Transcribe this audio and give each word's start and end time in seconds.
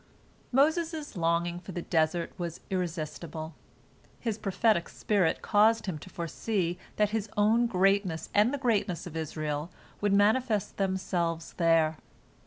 Moses' 0.51 1.15
longing 1.15 1.59
for 1.59 1.73
the 1.73 1.83
desert 1.83 2.31
was 2.39 2.59
irresistible. 2.71 3.53
His 4.19 4.39
prophetic 4.39 4.89
spirit 4.89 5.43
caused 5.43 5.85
him 5.85 5.99
to 5.99 6.09
foresee 6.09 6.79
that 6.95 7.11
his 7.11 7.29
own 7.37 7.67
greatness 7.67 8.27
and 8.33 8.51
the 8.51 8.57
greatness 8.57 9.05
of 9.05 9.15
Israel 9.15 9.69
would 10.01 10.11
manifest 10.13 10.77
themselves 10.77 11.53
there. 11.57 11.97